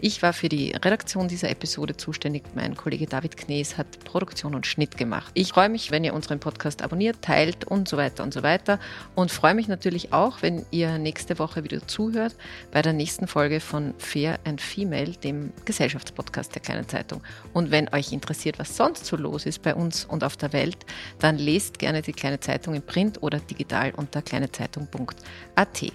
[0.00, 2.42] Ich war für die Redaktion dieser Episode zuständig.
[2.54, 5.30] Mein Kollege David Knees hat Produktion und Schnitt gemacht.
[5.34, 8.80] Ich freue mich, wenn ihr unseren Podcast abonniert, teilt und so weiter und so weiter.
[9.14, 12.34] Und freue mich natürlich auch, wenn ihr nächste Woche wieder zuhört
[12.70, 17.22] bei der nächsten Folge von Fair and Female, dem Gesellschaftspodcast der Kleinen Zeitung.
[17.52, 20.78] Und wenn euch interessiert, was sonst so los ist bei uns und auf der Welt,
[21.18, 25.92] dann lest gerne die Kleine Zeitung im Print oder digital unter kleinezeitung.at.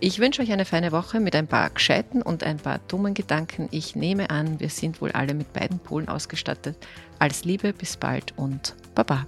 [0.00, 3.68] Ich wünsche euch eine feine Woche mit ein paar gescheiten und ein paar dummen Gedanken.
[3.70, 6.76] Ich nehme an, wir sind wohl alle mit beiden Polen ausgestattet.
[7.18, 9.26] Alles Liebe, bis bald und Baba.